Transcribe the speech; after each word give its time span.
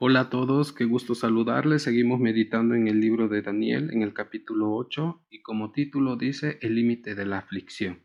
Hola 0.00 0.22
a 0.22 0.28
todos, 0.28 0.72
qué 0.72 0.84
gusto 0.86 1.14
saludarles. 1.14 1.84
Seguimos 1.84 2.18
meditando 2.18 2.74
en 2.74 2.88
el 2.88 3.00
libro 3.00 3.28
de 3.28 3.42
Daniel, 3.42 3.90
en 3.92 4.02
el 4.02 4.12
capítulo 4.12 4.74
8, 4.74 5.22
y 5.30 5.40
como 5.40 5.70
título 5.70 6.16
dice 6.16 6.58
El 6.62 6.74
límite 6.74 7.14
de 7.14 7.24
la 7.24 7.38
aflicción. 7.38 8.00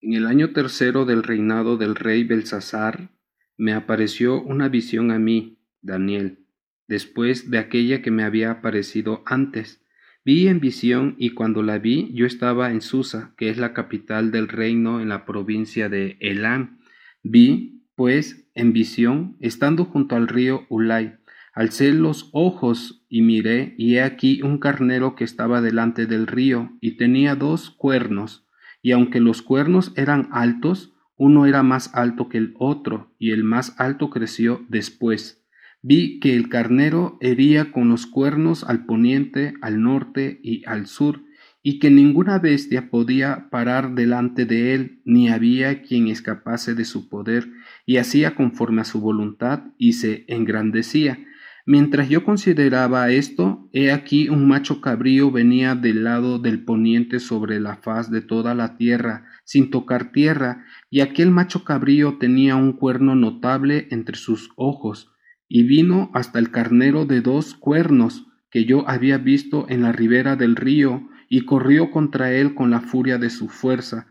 En 0.00 0.14
el 0.14 0.26
año 0.26 0.54
tercero 0.54 1.04
del 1.04 1.22
reinado 1.24 1.76
del 1.76 1.94
rey 1.94 2.24
Belsasar, 2.24 3.10
me 3.58 3.74
apareció 3.74 4.40
una 4.40 4.70
visión 4.70 5.10
a 5.10 5.18
mí, 5.18 5.58
Daniel, 5.82 6.46
después 6.88 7.50
de 7.50 7.58
aquella 7.58 8.00
que 8.00 8.10
me 8.10 8.24
había 8.24 8.50
aparecido 8.50 9.22
antes 9.26 9.81
Vi 10.24 10.46
en 10.46 10.60
visión 10.60 11.16
y 11.18 11.30
cuando 11.30 11.64
la 11.64 11.78
vi 11.78 12.12
yo 12.14 12.26
estaba 12.26 12.70
en 12.70 12.80
Susa, 12.80 13.34
que 13.36 13.50
es 13.50 13.58
la 13.58 13.72
capital 13.74 14.30
del 14.30 14.46
reino 14.46 15.00
en 15.00 15.08
la 15.08 15.24
provincia 15.24 15.88
de 15.88 16.16
Elam. 16.20 16.78
Vi, 17.24 17.82
pues, 17.96 18.48
en 18.54 18.72
visión, 18.72 19.36
estando 19.40 19.84
junto 19.84 20.14
al 20.14 20.28
río 20.28 20.64
Ulay, 20.68 21.14
alcé 21.54 21.92
los 21.92 22.30
ojos 22.32 23.04
y 23.08 23.22
miré, 23.22 23.74
y 23.76 23.96
he 23.96 24.02
aquí 24.02 24.42
un 24.42 24.58
carnero 24.58 25.16
que 25.16 25.24
estaba 25.24 25.60
delante 25.60 26.06
del 26.06 26.28
río, 26.28 26.70
y 26.80 26.96
tenía 26.96 27.34
dos 27.34 27.70
cuernos, 27.70 28.46
y 28.80 28.92
aunque 28.92 29.18
los 29.18 29.42
cuernos 29.42 29.92
eran 29.96 30.28
altos, 30.30 30.94
uno 31.16 31.46
era 31.46 31.62
más 31.62 31.94
alto 31.94 32.28
que 32.28 32.38
el 32.38 32.54
otro, 32.58 33.12
y 33.18 33.32
el 33.32 33.42
más 33.42 33.74
alto 33.78 34.08
creció 34.08 34.64
después 34.68 35.41
Vi 35.84 36.20
que 36.20 36.36
el 36.36 36.48
carnero 36.48 37.18
hería 37.20 37.72
con 37.72 37.88
los 37.88 38.06
cuernos 38.06 38.62
al 38.62 38.86
poniente, 38.86 39.54
al 39.60 39.82
norte 39.82 40.38
y 40.40 40.64
al 40.64 40.86
sur, 40.86 41.24
y 41.60 41.80
que 41.80 41.90
ninguna 41.90 42.38
bestia 42.38 42.88
podía 42.88 43.48
parar 43.50 43.96
delante 43.96 44.46
de 44.46 44.74
él, 44.74 45.00
ni 45.04 45.28
había 45.28 45.82
quien 45.82 46.06
escapase 46.06 46.74
de 46.74 46.84
su 46.84 47.08
poder, 47.08 47.48
y 47.84 47.96
hacía 47.96 48.36
conforme 48.36 48.82
a 48.82 48.84
su 48.84 49.00
voluntad, 49.00 49.64
y 49.76 49.94
se 49.94 50.24
engrandecía. 50.28 51.18
Mientras 51.66 52.08
yo 52.08 52.24
consideraba 52.24 53.10
esto, 53.10 53.68
he 53.72 53.92
aquí 53.92 54.28
un 54.28 54.46
macho 54.46 54.80
cabrío 54.80 55.30
venía 55.30 55.76
del 55.76 56.04
lado 56.04 56.38
del 56.40 56.64
poniente 56.64 57.20
sobre 57.20 57.58
la 57.58 57.76
faz 57.76 58.10
de 58.10 58.20
toda 58.20 58.54
la 58.54 58.76
tierra, 58.76 59.26
sin 59.44 59.70
tocar 59.70 60.12
tierra, 60.12 60.64
y 60.90 61.00
aquel 61.00 61.30
macho 61.30 61.64
cabrío 61.64 62.18
tenía 62.18 62.54
un 62.54 62.72
cuerno 62.72 63.14
notable 63.16 63.88
entre 63.90 64.16
sus 64.16 64.50
ojos, 64.56 65.11
y 65.54 65.64
vino 65.64 66.10
hasta 66.14 66.38
el 66.38 66.50
carnero 66.50 67.04
de 67.04 67.20
dos 67.20 67.52
cuernos 67.54 68.26
que 68.50 68.64
yo 68.64 68.88
había 68.88 69.18
visto 69.18 69.66
en 69.68 69.82
la 69.82 69.92
ribera 69.92 70.34
del 70.34 70.56
río, 70.56 71.10
y 71.28 71.42
corrió 71.42 71.90
contra 71.90 72.32
él 72.32 72.54
con 72.54 72.70
la 72.70 72.80
furia 72.80 73.18
de 73.18 73.28
su 73.28 73.50
fuerza. 73.50 74.06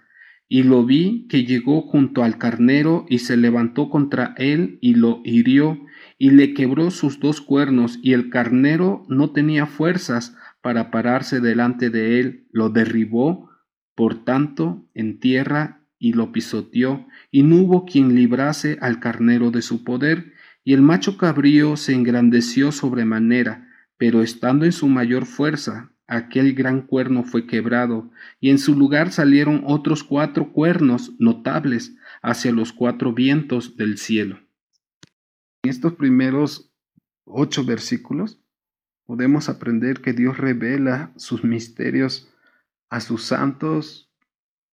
Y 0.47 0.61
lo 0.61 0.85
vi 0.85 1.25
que 1.29 1.43
llegó 1.43 1.81
junto 1.81 2.23
al 2.23 2.37
carnero 2.37 3.07
y 3.09 3.19
se 3.19 3.37
levantó 3.37 3.89
contra 3.89 4.35
él 4.37 4.77
y 4.81 4.93
lo 4.93 5.21
hirió, 5.23 5.79
y 6.19 6.29
le 6.29 6.53
quebró 6.53 6.91
sus 6.91 7.19
dos 7.19 7.41
cuernos, 7.41 7.97
y 8.03 8.13
el 8.13 8.29
carnero 8.29 9.03
no 9.09 9.31
tenía 9.31 9.65
fuerzas 9.65 10.37
para 10.61 10.91
pararse 10.91 11.39
delante 11.39 11.89
de 11.89 12.19
él, 12.19 12.47
lo 12.51 12.69
derribó, 12.69 13.49
por 13.95 14.25
tanto, 14.25 14.87
en 14.93 15.19
tierra, 15.19 15.87
y 15.97 16.13
lo 16.13 16.31
pisoteó, 16.31 17.07
y 17.31 17.41
no 17.41 17.55
hubo 17.55 17.85
quien 17.85 18.13
librase 18.13 18.77
al 18.79 18.99
carnero 18.99 19.49
de 19.49 19.63
su 19.63 19.83
poder, 19.83 20.33
y 20.63 20.73
el 20.73 20.81
macho 20.81 21.17
cabrío 21.17 21.75
se 21.75 21.93
engrandeció 21.93 22.71
sobremanera, 22.71 23.67
pero 23.97 24.21
estando 24.21 24.65
en 24.65 24.71
su 24.71 24.87
mayor 24.87 25.25
fuerza, 25.25 25.91
aquel 26.07 26.53
gran 26.53 26.81
cuerno 26.81 27.23
fue 27.23 27.47
quebrado, 27.47 28.11
y 28.39 28.49
en 28.49 28.59
su 28.59 28.75
lugar 28.75 29.11
salieron 29.11 29.63
otros 29.65 30.03
cuatro 30.03 30.51
cuernos 30.51 31.13
notables 31.19 31.95
hacia 32.21 32.51
los 32.51 32.73
cuatro 32.73 33.13
vientos 33.13 33.75
del 33.77 33.97
cielo. 33.97 34.39
En 35.63 35.69
estos 35.69 35.93
primeros 35.93 36.71
ocho 37.25 37.63
versículos 37.63 38.39
podemos 39.05 39.49
aprender 39.49 40.01
que 40.01 40.13
Dios 40.13 40.37
revela 40.37 41.11
sus 41.15 41.43
misterios 41.43 42.29
a 42.89 42.99
sus 42.99 43.23
santos, 43.23 44.11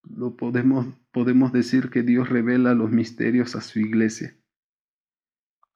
lo 0.03 0.37
podemos, 0.37 0.87
podemos 1.12 1.53
decir 1.53 1.91
que 1.91 2.03
Dios 2.03 2.28
revela 2.28 2.75
los 2.75 2.91
misterios 2.91 3.55
a 3.55 3.60
su 3.60 3.78
iglesia 3.81 4.38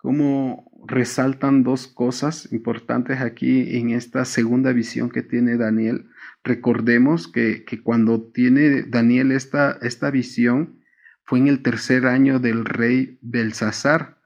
cómo 0.02 0.70
resaltan 0.84 1.62
dos 1.62 1.86
cosas 1.86 2.52
importantes 2.52 3.20
aquí 3.20 3.76
en 3.76 3.90
esta 3.90 4.24
segunda 4.24 4.72
visión 4.72 5.10
que 5.10 5.22
tiene 5.22 5.56
Daniel. 5.56 6.08
Recordemos 6.42 7.28
que, 7.28 7.64
cuando 7.84 8.20
tiene 8.20 8.82
Daniel 8.82 9.30
esta, 9.30 9.78
esta 9.80 10.10
visión 10.10 10.80
fue 11.24 11.38
en 11.38 11.46
el 11.46 11.62
tercer 11.62 12.06
año 12.06 12.40
del 12.40 12.64
rey 12.64 13.18
Belsasar. 13.22 14.18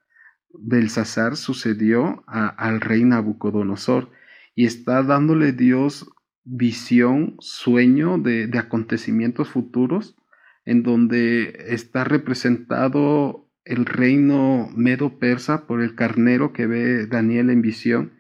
Belsasar 0.59 1.37
sucedió 1.37 2.25
al 2.27 2.81
rey 2.81 3.05
Nabucodonosor 3.05 4.11
y 4.55 4.65
está 4.65 5.03
dándole 5.03 5.53
Dios 5.53 6.11
visión, 6.43 7.37
sueño 7.39 8.17
de, 8.17 8.47
de 8.47 8.59
acontecimientos 8.59 9.51
futuros 9.51 10.17
en 10.65 10.83
donde 10.83 11.67
está 11.69 12.05
representado 12.05 13.46
el 13.67 13.85
reino 13.85 14.71
medo-persa 14.75 15.67
por 15.67 15.83
el 15.83 15.95
carnero 15.95 16.53
que 16.53 16.67
ve 16.67 17.07
Daniel 17.07 17.51
en 17.51 17.63
visión 17.63 18.13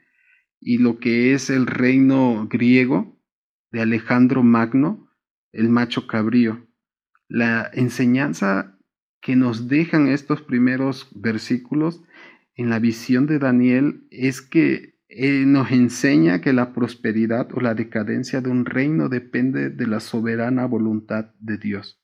y 0.61 0.79
lo 0.79 0.99
que 0.99 1.33
es 1.33 1.51
el 1.51 1.67
reino 1.67 2.49
griego 2.51 3.21
de 3.71 3.81
Alejandro 3.81 4.43
Magno, 4.43 5.09
el 5.53 5.69
macho 5.69 6.07
cabrío. 6.07 6.67
La 7.29 7.71
enseñanza 7.73 8.79
que 9.21 9.37
nos 9.37 9.69
dejan 9.69 10.09
estos 10.09 10.43
primeros 10.43 11.09
versículos 11.15 12.03
en 12.55 12.71
la 12.71 12.79
visión 12.79 13.27
de 13.27 13.39
Daniel 13.39 14.07
es 14.11 14.43
que 14.43 14.97
eh, 15.09 15.45
nos 15.47 15.71
enseña 15.71 16.41
que 16.41 16.53
la 16.53 16.73
prosperidad 16.73 17.49
o 17.53 17.61
la 17.61 17.75
decadencia 17.75 18.41
de 18.41 18.51
un 18.51 18.65
reino 18.65 19.09
depende 19.09 19.71
de 19.71 19.87
la 19.87 20.01
soberana 20.01 20.67
voluntad 20.67 21.35
de 21.39 21.59
Dios. 21.59 22.03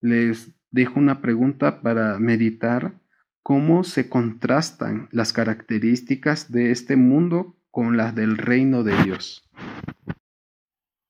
Les 0.00 0.55
dejo 0.70 0.98
una 0.98 1.20
pregunta 1.20 1.80
para 1.80 2.18
meditar 2.18 3.00
cómo 3.42 3.84
se 3.84 4.08
contrastan 4.08 5.08
las 5.12 5.32
características 5.32 6.50
de 6.50 6.72
este 6.72 6.96
mundo 6.96 7.56
con 7.70 7.96
las 7.96 8.14
del 8.14 8.36
reino 8.38 8.82
de 8.82 9.00
Dios. 9.04 9.48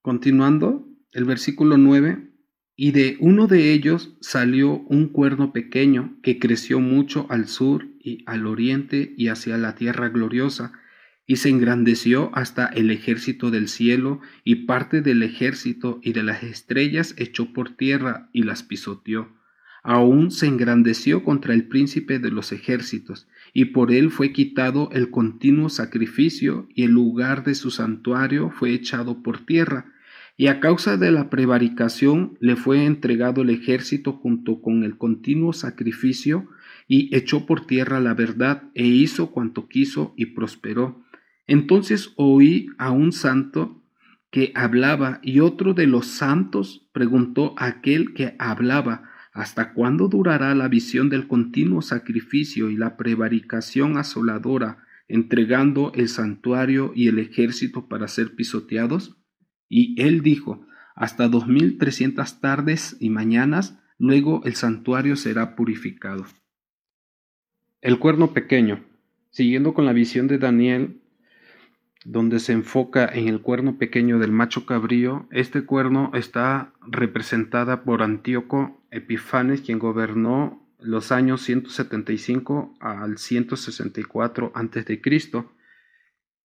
Continuando, 0.02 0.86
el 1.12 1.24
versículo 1.24 1.78
9, 1.78 2.30
y 2.76 2.90
de 2.90 3.16
uno 3.20 3.46
de 3.46 3.72
ellos 3.72 4.18
salió 4.20 4.80
un 4.80 5.08
cuerno 5.08 5.52
pequeño 5.52 6.18
que 6.22 6.38
creció 6.38 6.78
mucho 6.78 7.26
al 7.30 7.48
sur 7.48 7.86
y 7.98 8.22
al 8.26 8.46
oriente 8.46 9.14
y 9.16 9.28
hacia 9.28 9.56
la 9.56 9.74
tierra 9.74 10.10
gloriosa, 10.10 10.72
y 11.26 11.36
se 11.36 11.48
engrandeció 11.48 12.30
hasta 12.34 12.66
el 12.66 12.90
ejército 12.90 13.50
del 13.50 13.68
cielo, 13.68 14.20
y 14.44 14.66
parte 14.66 15.00
del 15.00 15.22
ejército 15.22 16.00
y 16.02 16.12
de 16.12 16.22
las 16.22 16.42
estrellas 16.42 17.14
echó 17.16 17.54
por 17.54 17.70
tierra 17.70 18.28
y 18.32 18.42
las 18.42 18.62
pisoteó 18.62 19.34
aún 19.86 20.32
se 20.32 20.48
engrandeció 20.48 21.22
contra 21.22 21.54
el 21.54 21.68
príncipe 21.68 22.18
de 22.18 22.32
los 22.32 22.50
ejércitos, 22.50 23.28
y 23.54 23.66
por 23.66 23.92
él 23.92 24.10
fue 24.10 24.32
quitado 24.32 24.90
el 24.92 25.12
continuo 25.12 25.68
sacrificio, 25.68 26.66
y 26.74 26.82
el 26.82 26.90
lugar 26.90 27.44
de 27.44 27.54
su 27.54 27.70
santuario 27.70 28.50
fue 28.50 28.72
echado 28.74 29.22
por 29.22 29.46
tierra, 29.46 29.92
y 30.36 30.48
a 30.48 30.58
causa 30.58 30.96
de 30.96 31.12
la 31.12 31.30
prevaricación 31.30 32.36
le 32.40 32.56
fue 32.56 32.84
entregado 32.84 33.42
el 33.42 33.50
ejército 33.50 34.14
junto 34.14 34.60
con 34.60 34.82
el 34.82 34.98
continuo 34.98 35.52
sacrificio, 35.52 36.48
y 36.88 37.14
echó 37.14 37.46
por 37.46 37.64
tierra 37.64 38.00
la 38.00 38.14
verdad, 38.14 38.64
e 38.74 38.84
hizo 38.84 39.30
cuanto 39.30 39.68
quiso, 39.68 40.14
y 40.16 40.26
prosperó. 40.26 41.00
Entonces 41.46 42.12
oí 42.16 42.70
a 42.76 42.90
un 42.90 43.12
santo 43.12 43.84
que 44.32 44.50
hablaba, 44.56 45.20
y 45.22 45.38
otro 45.38 45.74
de 45.74 45.86
los 45.86 46.08
santos 46.08 46.88
preguntó 46.92 47.54
a 47.56 47.66
aquel 47.66 48.14
que 48.14 48.34
hablaba, 48.40 49.10
¿Hasta 49.36 49.74
cuándo 49.74 50.08
durará 50.08 50.54
la 50.54 50.66
visión 50.66 51.10
del 51.10 51.28
continuo 51.28 51.82
sacrificio 51.82 52.70
y 52.70 52.76
la 52.78 52.96
prevaricación 52.96 53.98
asoladora, 53.98 54.78
entregando 55.08 55.92
el 55.94 56.08
santuario 56.08 56.92
y 56.94 57.08
el 57.08 57.18
ejército 57.18 57.86
para 57.86 58.08
ser 58.08 58.34
pisoteados? 58.34 59.18
Y 59.68 60.00
él 60.00 60.22
dijo, 60.22 60.66
hasta 60.94 61.28
dos 61.28 61.48
mil 61.48 61.76
trescientas 61.76 62.40
tardes 62.40 62.96
y 62.98 63.10
mañanas, 63.10 63.78
luego 63.98 64.40
el 64.46 64.54
santuario 64.54 65.16
será 65.16 65.54
purificado. 65.54 66.24
El 67.82 67.98
cuerno 67.98 68.32
pequeño. 68.32 68.86
Siguiendo 69.28 69.74
con 69.74 69.84
la 69.84 69.92
visión 69.92 70.28
de 70.28 70.38
Daniel, 70.38 71.02
donde 72.08 72.38
se 72.38 72.52
enfoca 72.52 73.04
en 73.04 73.26
el 73.26 73.40
cuerno 73.40 73.78
pequeño 73.78 74.20
del 74.20 74.30
macho 74.30 74.64
cabrío, 74.64 75.26
este 75.32 75.64
cuerno 75.64 76.12
está 76.14 76.72
representada 76.86 77.82
por 77.82 78.00
Antíoco 78.04 78.80
Epifanes, 78.92 79.60
quien 79.60 79.80
gobernó 79.80 80.64
los 80.78 81.10
años 81.10 81.42
175 81.42 82.76
al 82.78 83.18
164 83.18 84.52
a.C. 84.54 85.00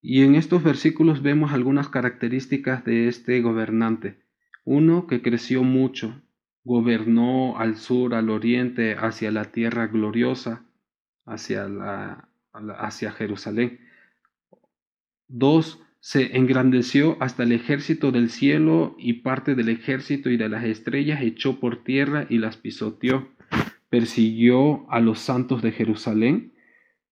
Y 0.01 0.23
en 0.23 0.33
estos 0.33 0.63
versículos 0.63 1.21
vemos 1.21 1.53
algunas 1.53 1.89
características 1.89 2.83
de 2.83 3.07
este 3.07 3.39
gobernante. 3.41 4.25
Uno 4.65 5.05
que 5.05 5.21
creció 5.21 5.61
mucho, 5.61 6.23
gobernó 6.63 7.59
al 7.59 7.75
sur, 7.75 8.15
al 8.15 8.31
oriente, 8.31 8.95
hacia 8.95 9.29
la 9.29 9.51
tierra 9.51 9.85
gloriosa, 9.85 10.65
hacia, 11.23 11.67
la, 11.67 12.29
hacia 12.79 13.11
Jerusalén. 13.11 13.90
Dos, 15.33 15.79
se 16.01 16.35
engrandeció 16.35 17.15
hasta 17.21 17.43
el 17.43 17.53
ejército 17.53 18.11
del 18.11 18.29
cielo 18.29 18.95
y 18.99 19.13
parte 19.13 19.55
del 19.55 19.69
ejército 19.69 20.29
y 20.29 20.35
de 20.35 20.49
las 20.49 20.65
estrellas 20.65 21.21
echó 21.21 21.59
por 21.59 21.85
tierra 21.85 22.25
y 22.29 22.39
las 22.39 22.57
pisoteó. 22.57 23.29
Persiguió 23.89 24.89
a 24.89 24.99
los 24.99 25.19
santos 25.19 25.61
de 25.61 25.71
Jerusalén. 25.71 26.51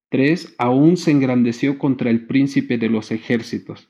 Tres, 0.10 0.54
aún 0.58 0.98
se 0.98 1.12
engrandeció 1.12 1.78
contra 1.78 2.10
el 2.10 2.26
príncipe 2.26 2.78
de 2.78 2.90
los 2.90 3.12
ejércitos. 3.12 3.90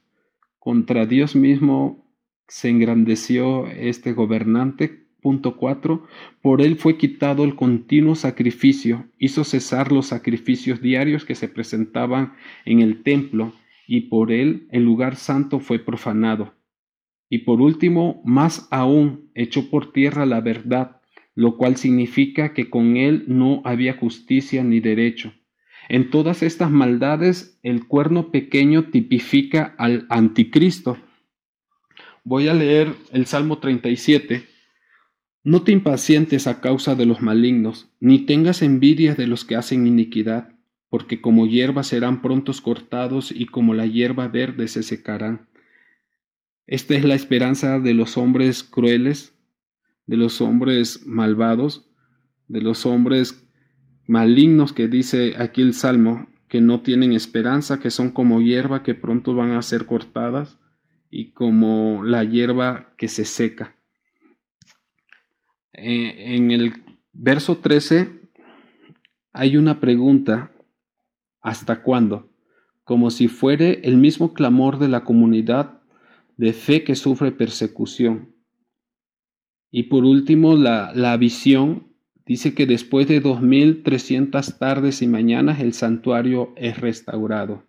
Contra 0.60 1.08
Dios 1.08 1.36
mismo 1.36 2.06
se 2.48 2.70
engrandeció 2.70 3.68
este 3.68 4.14
gobernante. 4.14 5.08
Punto 5.22 5.58
4. 5.58 6.06
Por 6.42 6.62
él 6.62 6.76
fue 6.76 6.98
quitado 6.98 7.46
el 7.46 7.56
continuo 7.56 8.16
sacrificio, 8.16 9.08
hizo 9.18 9.44
cesar 9.44 9.92
los 9.92 10.08
sacrificios 10.08 10.82
diarios 10.82 11.26
que 11.26 11.36
se 11.36 11.48
presentaban 11.48 12.34
en 12.66 12.82
el 12.82 13.02
templo 13.02 13.54
y 13.90 14.02
por 14.02 14.32
él 14.32 14.68
el 14.70 14.84
lugar 14.84 15.16
santo 15.16 15.60
fue 15.60 15.80
profanado. 15.80 16.54
Y 17.28 17.40
por 17.40 17.60
último, 17.60 18.22
más 18.24 18.68
aún, 18.70 19.32
echó 19.34 19.72
por 19.72 19.92
tierra 19.92 20.28
la 20.28 20.42
verdad, 20.42 21.02
lo 21.34 21.58
cual 21.58 21.76
significa 21.76 22.54
que 22.54 22.70
con 22.70 22.98
él 22.98 23.24
no 23.28 23.64
había 23.66 23.96
justicia 23.98 24.64
ni 24.64 24.80
derecho. 24.80 25.34
En 25.90 26.12
todas 26.12 26.44
estas 26.44 26.70
maldades, 26.70 27.60
el 27.64 27.88
cuerno 27.88 28.30
pequeño 28.30 28.92
tipifica 28.92 29.74
al 29.80 30.06
anticristo. 30.10 31.00
Voy 32.24 32.48
a 32.48 32.54
leer 32.54 32.94
el 33.12 33.26
Salmo 33.26 33.58
37. 33.58 34.44
No 35.44 35.64
te 35.64 35.72
impacientes 35.72 36.46
a 36.46 36.62
causa 36.62 36.94
de 36.94 37.08
los 37.08 37.24
malignos, 37.24 37.92
ni 38.00 38.20
tengas 38.20 38.62
envidia 38.62 39.16
de 39.16 39.26
los 39.26 39.46
que 39.46 39.56
hacen 39.56 39.88
iniquidad 39.88 40.59
porque 40.90 41.22
como 41.22 41.46
hierba 41.46 41.84
serán 41.84 42.22
prontos 42.22 42.62
cortados 42.62 43.32
y 43.32 43.46
como 43.46 43.74
la 43.74 43.86
hierba 43.86 44.28
verde 44.28 44.68
se 44.68 44.84
secarán. 44.84 45.48
Esta 46.66 46.96
es 46.96 47.06
la 47.06 47.16
esperanza 47.16 47.80
de 47.80 47.94
los 47.94 48.18
hombres 48.18 48.64
crueles, 48.64 49.36
de 50.08 50.18
los 50.18 50.42
hombres 50.42 51.06
malvados, 51.06 51.90
de 52.48 52.62
los 52.62 52.86
hombres 52.86 53.48
malignos 54.08 54.74
que 54.74 54.88
dice 54.88 55.36
aquí 55.38 55.62
el 55.62 55.74
Salmo, 55.74 56.28
que 56.48 56.62
no 56.62 56.82
tienen 56.82 57.14
esperanza, 57.14 57.80
que 57.80 57.92
son 57.92 58.10
como 58.10 58.42
hierba 58.42 58.82
que 58.82 58.96
pronto 58.96 59.36
van 59.36 59.52
a 59.52 59.62
ser 59.62 59.86
cortadas 59.86 60.60
y 61.12 61.32
como 61.32 62.04
la 62.04 62.24
hierba 62.24 62.94
que 62.98 63.08
se 63.08 63.26
seca. 63.26 63.76
Eh, 65.74 66.36
en 66.36 66.50
el 66.50 66.74
verso 67.14 67.58
13 67.58 68.10
hay 69.32 69.58
una 69.58 69.80
pregunta 69.80 70.52
¿Hasta 71.42 71.82
cuándo? 71.84 72.30
Como 72.84 73.12
si 73.12 73.28
fuere 73.28 73.82
el 73.84 73.98
mismo 73.98 74.34
clamor 74.34 74.80
de 74.80 74.88
la 74.88 75.04
comunidad 75.04 75.82
de 76.38 76.54
fe 76.54 76.84
que 76.84 76.96
sufre 76.96 77.32
persecución. 77.32 78.36
Y 79.72 79.84
por 79.84 80.06
último, 80.06 80.56
la, 80.56 80.92
la 80.96 81.16
visión 81.18 81.94
dice 82.26 82.54
que 82.54 82.66
después 82.66 83.08
de 83.08 83.20
2300 83.20 84.58
tardes 84.58 85.02
y 85.02 85.08
mañanas 85.08 85.60
el 85.60 85.74
santuario 85.74 86.54
es 86.56 86.80
restaurado. 86.80 87.64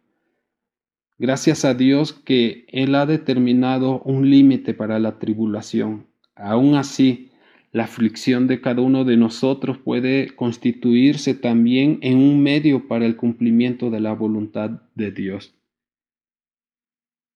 Gracias 1.19 1.64
a 1.64 1.75
Dios 1.75 2.12
que 2.12 2.64
Él 2.69 2.94
ha 2.94 3.05
determinado 3.06 4.00
un 4.02 4.31
límite 4.31 4.73
para 4.73 4.99
la 4.99 5.19
tribulación. 5.19 6.06
Aún 6.34 6.76
así, 6.76 7.29
la 7.72 7.84
aflicción 7.84 8.46
de 8.46 8.61
cada 8.61 8.82
uno 8.82 9.05
de 9.05 9.17
nosotros 9.17 9.78
puede 9.78 10.34
constituirse 10.34 11.34
también 11.34 11.99
en 12.02 12.19
un 12.19 12.43
medio 12.43 12.88
para 12.88 13.06
el 13.06 13.17
cumplimiento 13.17 13.90
de 13.90 14.00
la 14.00 14.12
voluntad 14.12 14.82
de 14.94 15.12
Dios. 15.12 15.55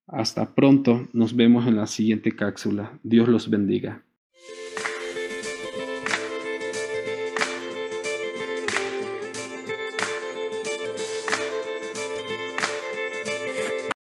Hasta 0.07 0.55
pronto, 0.55 1.09
nos 1.13 1.35
vemos 1.37 1.67
en 1.67 1.77
la 1.77 1.87
siguiente 1.87 2.33
cápsula. 2.33 2.99
Dios 3.03 3.29
los 3.29 3.49
bendiga. 3.49 4.05